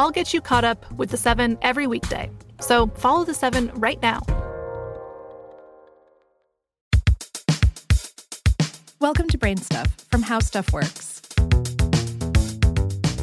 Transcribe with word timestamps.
I'll 0.00 0.10
get 0.10 0.32
you 0.32 0.40
caught 0.40 0.64
up 0.64 0.90
with 0.92 1.10
the 1.10 1.18
seven 1.18 1.58
every 1.60 1.86
weekday. 1.86 2.30
So 2.58 2.86
follow 2.86 3.22
the 3.22 3.34
seven 3.34 3.70
right 3.74 4.00
now. 4.00 4.22
Welcome 8.98 9.28
to 9.28 9.36
Brain 9.36 9.58
Stuff 9.58 9.88
from 10.10 10.22
How 10.22 10.38
Stuff 10.38 10.72
Works. 10.72 11.20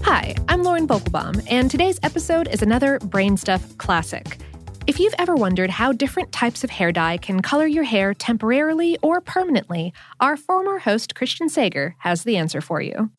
Hi, 0.04 0.36
I'm 0.50 0.62
Lauren 0.62 0.88
Vogelbaum, 0.88 1.44
and 1.50 1.72
today's 1.72 2.00
episode 2.04 2.48
is 2.48 2.62
another 2.62 3.00
Brain 3.00 3.38
Stuff 3.38 3.76
classic. 3.80 4.38
If 4.86 5.00
you've 5.00 5.16
ever 5.18 5.36
wondered 5.36 5.72
how 5.72 5.94
different 5.94 6.32
types 6.32 6.64
of 6.64 6.70
hair 6.70 6.92
dye 6.92 7.18
can 7.18 7.42
color 7.42 7.66
your 7.66 7.86
hair 7.86 8.14
temporarily 8.14 9.00
or 9.02 9.20
permanently, 9.20 9.94
our 10.20 10.38
former 10.38 10.78
host 10.78 11.16
Christian 11.16 11.50
Sager 11.50 11.96
has 11.98 12.24
the 12.24 12.38
answer 12.38 12.62
for 12.62 12.82
you. 12.82 13.10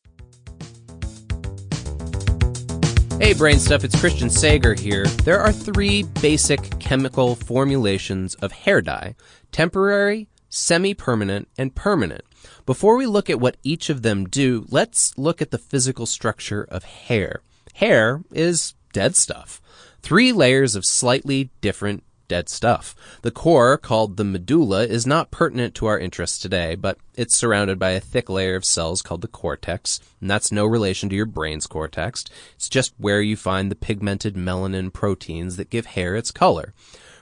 Hey, 3.20 3.34
Brain 3.34 3.58
Stuff, 3.58 3.82
it's 3.82 3.98
Christian 3.98 4.30
Sager 4.30 4.74
here. 4.74 5.04
There 5.24 5.40
are 5.40 5.50
three 5.50 6.04
basic 6.22 6.78
chemical 6.78 7.34
formulations 7.34 8.36
of 8.36 8.52
hair 8.52 8.80
dye 8.80 9.16
temporary, 9.50 10.28
semi 10.48 10.94
permanent, 10.94 11.48
and 11.58 11.74
permanent. 11.74 12.22
Before 12.64 12.96
we 12.96 13.06
look 13.06 13.28
at 13.28 13.40
what 13.40 13.56
each 13.64 13.90
of 13.90 14.02
them 14.02 14.26
do, 14.26 14.66
let's 14.68 15.18
look 15.18 15.42
at 15.42 15.50
the 15.50 15.58
physical 15.58 16.06
structure 16.06 16.62
of 16.62 16.84
hair. 16.84 17.42
Hair 17.74 18.22
is 18.30 18.74
dead 18.92 19.16
stuff. 19.16 19.60
Three 20.00 20.32
layers 20.32 20.76
of 20.76 20.84
slightly 20.84 21.50
different 21.60 22.04
dead 22.28 22.48
stuff. 22.48 22.94
The 23.22 23.30
core, 23.30 23.76
called 23.76 24.16
the 24.16 24.24
medulla, 24.24 24.84
is 24.84 25.06
not 25.06 25.30
pertinent 25.30 25.74
to 25.76 25.86
our 25.86 25.98
interests 25.98 26.38
today, 26.38 26.74
but 26.74 26.98
it's 27.14 27.36
surrounded 27.36 27.78
by 27.78 27.90
a 27.90 28.00
thick 28.00 28.28
layer 28.28 28.54
of 28.54 28.64
cells 28.64 29.02
called 29.02 29.22
the 29.22 29.28
cortex, 29.28 30.00
and 30.20 30.30
that's 30.30 30.52
no 30.52 30.66
relation 30.66 31.08
to 31.08 31.16
your 31.16 31.26
brain's 31.26 31.66
cortex. 31.66 32.24
It's 32.54 32.68
just 32.68 32.94
where 32.98 33.20
you 33.20 33.36
find 33.36 33.70
the 33.70 33.76
pigmented 33.76 34.36
melanin 34.36 34.92
proteins 34.92 35.56
that 35.56 35.70
give 35.70 35.86
hair 35.86 36.14
its 36.14 36.30
color. 36.30 36.74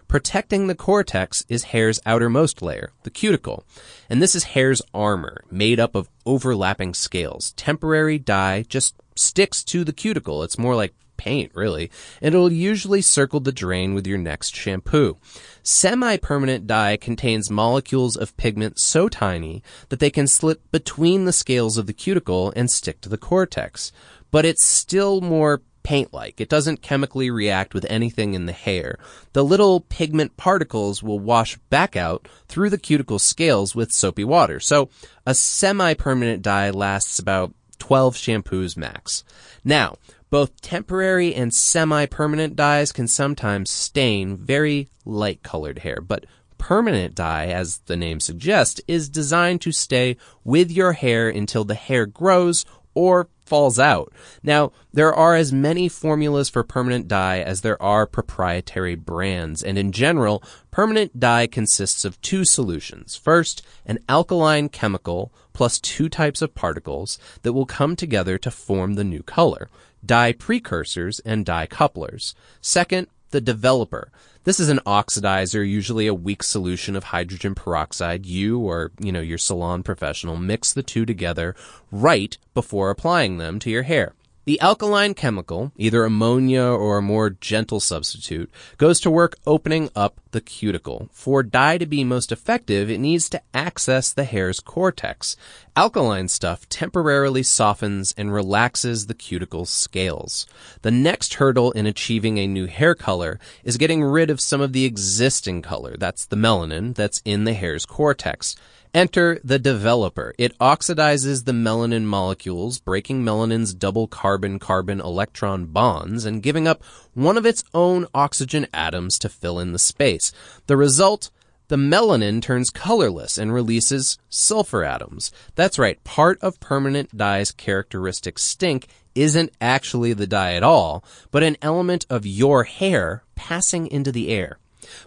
Protecting 0.09 0.67
the 0.67 0.77
cortex 0.77 1.45
is 1.49 1.65
hair's 1.65 1.99
outermost 2.07 2.63
layer, 2.63 2.93
the 3.03 3.11
cuticle. 3.11 3.65
And 4.09 4.23
this 4.23 4.37
is 4.37 4.45
hair's 4.45 4.81
armor, 4.95 5.43
made 5.51 5.81
up 5.81 5.97
of 5.97 6.09
overlapping 6.25 6.95
scales. 6.95 7.53
Temporary 7.53 8.19
dye 8.19 8.63
just 8.69 8.95
sticks 9.17 9.65
to 9.65 9.83
the 9.83 9.93
cuticle. 9.93 10.45
It's 10.45 10.59
more 10.59 10.77
like 10.77 10.95
paint, 11.17 11.53
really, 11.55 11.91
and 12.21 12.35
it'll 12.35 12.53
usually 12.53 13.03
circle 13.03 13.41
the 13.41 13.53
drain 13.53 13.95
with 13.95 14.07
your 14.07 14.19
next 14.19 14.55
shampoo. 14.55 15.19
Semi-permanent 15.63 16.67
dye 16.67 16.97
contains 16.97 17.51
molecules 17.51 18.17
of 18.17 18.37
pigment 18.37 18.79
so 18.79 19.09
tiny 19.09 19.63
that 19.89 19.99
they 19.99 20.11
can 20.11 20.27
slip 20.27 20.63
between 20.71 21.25
the 21.25 21.33
scales 21.33 21.77
of 21.79 21.87
the 21.87 21.93
cuticle 21.93 22.53
and 22.55 22.71
stick 22.71 23.01
to 23.01 23.09
the 23.09 23.19
cortex. 23.19 23.93
But 24.31 24.45
it's 24.45 24.65
still 24.65 25.21
more 25.21 25.63
paint-like. 25.83 26.41
It 26.41 26.49
doesn't 26.49 26.83
chemically 26.83 27.31
react 27.31 27.73
with 27.73 27.87
anything 27.89 28.35
in 28.35 28.47
the 28.47 28.53
hair. 28.53 28.99
The 29.35 29.45
little 29.45 29.81
pigment 29.83 30.37
particles 30.37 31.01
will 31.01 31.21
wash 31.21 31.57
back 31.71 31.95
out 31.95 32.27
through 32.49 32.71
the 32.71 32.79
cuticle 32.79 33.21
scales 33.21 33.77
with 33.77 33.93
soapy 33.93 34.25
water. 34.25 34.59
So 34.59 34.89
a 35.25 35.33
semi-permanent 35.33 36.43
dye 36.43 36.71
lasts 36.71 37.21
about 37.21 37.55
12 37.79 38.17
shampoos 38.17 38.77
max. 38.77 39.23
Now, 39.65 39.97
both 40.37 40.61
temporary 40.61 41.35
and 41.35 41.55
semi-permanent 41.55 42.55
dyes 42.55 42.93
can 42.93 43.09
sometimes 43.09 43.71
stain 43.71 44.37
very 44.37 44.87
light 45.07 45.43
colored 45.43 45.79
hair, 45.79 45.99
but 45.99 46.27
permanent 46.59 47.15
dye, 47.15 47.47
as 47.47 47.79
the 47.87 47.97
name 47.97 48.21
suggests, 48.21 48.79
is 48.87 49.09
designed 49.09 49.63
to 49.63 49.73
stay 49.73 50.15
with 50.45 50.71
your 50.71 50.93
hair 50.93 51.31
until 51.31 51.65
the 51.65 51.75
hair 51.75 52.05
grows 52.05 52.67
or 52.93 53.31
falls 53.47 53.79
out. 53.79 54.13
Now, 54.43 54.73
there 54.93 55.15
are 55.15 55.35
as 55.37 55.55
many 55.55 55.89
formulas 55.89 56.51
for 56.51 56.63
permanent 56.63 57.09
dye 57.09 57.41
as 57.41 57.63
there 57.63 57.81
are 57.83 58.07
proprietary 58.07 58.95
brands, 58.95 59.63
and 59.63 59.79
in 59.79 59.91
general, 59.91 60.43
permanent 60.71 61.19
dye 61.19 61.47
consists 61.47 62.05
of 62.05 62.21
two 62.21 62.45
solutions. 62.45 63.17
First, 63.17 63.63
an 63.87 64.01
alkaline 64.07 64.69
chemical 64.69 65.33
plus 65.55 65.81
two 65.81 66.11
types 66.11 66.43
of 66.43 66.55
particles 66.55 67.19
that 67.41 67.55
will 67.55 67.65
come 67.65 67.97
together 67.97 68.37
to 68.37 68.51
form 68.51 68.95
the 68.95 69.05
new 69.05 69.23
color. 69.23 69.71
Dye 70.07 70.33
precursors, 70.33 71.19
and 71.21 71.45
dye 71.45 71.67
couplers. 71.67 72.35
Second, 72.61 73.09
the 73.31 73.41
developer. 73.41 74.11
This 74.45 74.61
is 74.61 74.69
an 74.69 74.81
oxidizer, 74.87 75.69
usually 75.69 76.07
a 76.07 76.15
weak 76.15 76.43
solution 76.43 76.95
of 76.95 77.05
hydrogen 77.05 77.55
peroxide. 77.55 78.25
You 78.25 78.61
or, 78.61 78.93
you 79.01 79.11
know, 79.11 79.21
your 79.21 79.39
salon 79.39 79.83
professional 79.83 80.37
mix 80.37 80.73
the 80.73 80.85
two 80.85 81.05
together 81.05 81.57
right 81.91 82.39
before 82.55 82.91
applying 82.91 83.39
them 83.39 83.59
to 83.59 83.71
your 83.71 83.83
hair. 83.83 84.15
The 84.47 84.61
alkaline 84.61 85.15
chemical, 85.15 85.73
either 85.77 86.05
ammonia 86.05 86.63
or 86.63 86.99
a 86.99 87.03
more 87.03 87.31
gentle 87.31 87.81
substitute, 87.81 88.49
goes 88.77 89.01
to 89.01 89.11
work 89.11 89.35
opening 89.45 89.91
up 89.97 90.21
the 90.31 90.41
cuticle. 90.41 91.09
For 91.11 91.43
dye 91.43 91.79
to 91.79 91.87
be 91.87 92.05
most 92.05 92.31
effective, 92.31 92.89
it 92.89 92.99
needs 92.99 93.29
to 93.31 93.43
access 93.53 94.13
the 94.13 94.23
hair's 94.23 94.61
cortex. 94.61 95.37
Alkaline 95.75 96.29
stuff 96.29 96.69
temporarily 96.69 97.43
softens 97.43 98.15
and 98.17 98.33
relaxes 98.33 99.09
the 99.09 99.15
cuticle's 99.15 99.69
scales. 99.69 100.47
The 100.83 100.93
next 100.93 101.35
hurdle 101.35 101.73
in 101.73 101.87
achieving 101.87 102.39
a 102.39 102.47
new 102.47 102.67
hair 102.67 102.95
color 102.95 103.41
is 103.65 103.77
getting 103.77 104.05
rid 104.05 104.31
of 104.31 104.41
some 104.41 104.61
of 104.61 104.73
the 104.73 104.85
existing 104.85 105.63
color, 105.63 105.97
that's 105.99 106.25
the 106.25 106.37
melanin, 106.37 106.95
that's 106.95 107.21
in 107.25 107.43
the 107.43 107.55
hair's 107.55 107.85
cortex. 107.85 108.55
Enter 108.97 109.39
the 109.45 109.59
developer. 109.59 110.33
It 110.39 110.57
oxidizes 110.59 111.45
the 111.45 111.53
melanin 111.53 112.05
molecules, 112.05 112.79
breaking 112.79 113.23
melanin's 113.23 113.75
double 113.75 114.09
carbon-carbon 114.09 115.03
electron 115.03 115.67
bonds 115.67 116.25
and 116.25 116.43
giving 116.43 116.67
up 116.67 116.83
one 117.13 117.37
of 117.37 117.45
its 117.45 117.63
own 117.75 118.07
oxygen 118.15 118.67
atoms 118.73 119.19
to 119.19 119.29
fill 119.29 119.61
in 119.61 119.73
the 119.73 119.79
space. 119.79 120.33
The 120.67 120.79
result? 120.79 121.31
The 121.69 121.77
melanin 121.77 122.41
turns 122.41 122.71
colorless 122.71 123.37
and 123.37 123.53
releases 123.53 124.17
sulfur 124.31 124.83
atoms. 124.83 125.31
That's 125.57 125.79
right, 125.79 126.03
part 126.03 126.39
of 126.41 126.59
permanent 126.59 127.15
dye's 127.15 127.53
characteristic 127.53 128.39
stink 128.39 128.87
isn't 129.15 129.53
actually 129.61 130.15
the 130.15 130.27
dye 130.27 130.55
at 130.55 130.63
all, 130.63 131.05
but 131.31 131.43
an 131.43 131.59
element 131.61 132.07
of 132.09 132.25
your 132.25 132.65
hair 132.65 133.25
passing 133.35 133.89
into 133.89 134.11
the 134.11 134.31
air. 134.31 134.59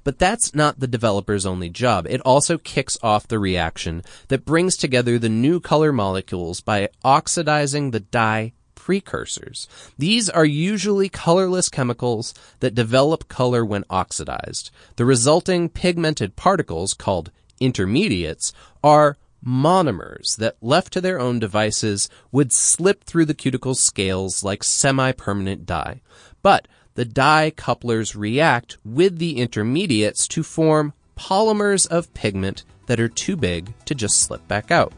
But 0.04 0.20
that's 0.20 0.54
not 0.54 0.80
the 0.80 0.88
developer's 0.88 1.46
only 1.46 1.70
job. 1.70 2.08
It 2.10 2.22
also 2.22 2.58
kicks 2.58 2.98
off 3.02 3.28
the 3.28 3.40
reaction 3.40 4.04
that 4.28 4.46
brings 4.46 4.78
together 4.78 5.18
the 5.18 5.30
new 5.30 5.60
color 5.60 5.92
molecules 5.92 6.62
by 6.62 6.90
oxidizing 7.04 7.92
the 7.92 8.00
dye 8.00 8.54
precursors. 8.76 9.68
These 9.98 10.30
are 10.30 10.46
usually 10.46 11.10
colorless 11.10 11.70
chemicals 11.70 12.34
that 12.60 12.74
develop 12.74 13.28
color 13.28 13.64
when 13.64 13.86
oxidized. 13.90 14.72
The 14.96 15.06
resulting 15.06 15.70
pigmented 15.70 16.36
particles, 16.36 16.94
called 16.94 17.32
intermediates, 17.60 18.52
are 18.84 19.18
monomers 19.46 20.38
that, 20.38 20.56
left 20.62 20.92
to 20.94 21.02
their 21.02 21.20
own 21.20 21.40
devices, 21.40 22.10
would 22.32 22.52
slip 22.52 23.04
through 23.04 23.26
the 23.26 23.34
cuticle 23.34 23.76
scales 23.76 24.44
like 24.44 24.64
semi-permanent 24.64 25.66
dye. 25.66 26.02
But 26.42 26.68
the 27.00 27.06
dye 27.06 27.50
couplers 27.50 28.14
react 28.14 28.78
with 28.84 29.20
the 29.20 29.38
intermediates 29.38 30.28
to 30.28 30.44
form 30.44 30.92
polymers 31.18 31.88
of 31.88 32.14
pigment 32.14 32.66
that 32.88 33.00
are 33.00 33.08
too 33.08 33.38
big 33.38 33.74
to 33.86 33.96
just 33.96 34.22
slip 34.22 34.46
back 34.50 34.70
out. 34.70 34.92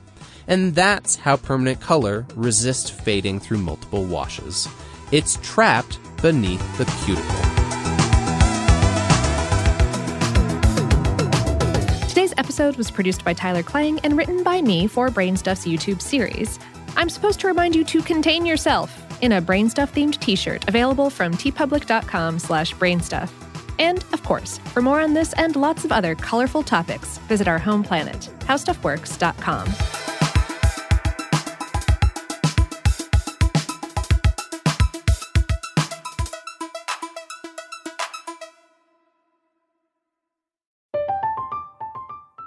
And 0.48 0.74
that's 0.74 1.16
how 1.16 1.38
permanent 1.38 1.80
color 1.80 2.26
resists 2.34 2.90
fading 2.90 3.40
through 3.40 3.60
multiple 3.60 4.04
washes. 4.04 4.68
It's 5.12 5.38
trapped 5.44 6.00
beneath 6.24 6.78
the 6.80 6.86
cuticle. 7.06 7.42
Today's 12.08 12.34
episode 12.36 12.78
was 12.78 12.90
produced 12.90 13.24
by 13.24 13.36
Tyler 13.36 13.62
Klang 13.62 14.00
and 14.00 14.18
written 14.18 14.42
by 14.42 14.64
me 14.64 14.88
for 14.88 15.10
Brainstuff's 15.10 15.68
YouTube 15.68 16.02
series. 16.02 16.58
I'm 16.98 17.10
supposed 17.10 17.40
to 17.42 17.48
remind 17.48 17.76
you 17.76 17.84
to 17.84 18.02
contain 18.02 18.48
yourself 18.48 19.01
in 19.22 19.34
a 19.34 19.42
Brainstuff 19.42 19.92
themed 19.94 20.20
t-shirt 20.20 20.68
available 20.68 21.10
from 21.10 21.34
teepublic.com 21.34 22.40
slash 22.40 22.74
brainstuff. 22.76 23.32
And, 23.80 24.04
of 24.14 24.24
course, 24.24 24.58
for 24.74 24.82
more 24.82 25.00
on 25.00 25.14
this 25.14 25.34
and 25.34 25.56
lots 25.56 25.86
of 25.86 25.92
other 25.92 26.16
colorful 26.16 26.64
topics, 26.64 27.18
visit 27.30 27.48
our 27.48 27.60
home 27.60 27.84
planet, 27.84 28.30
howstuffworks.com. 28.42 30.01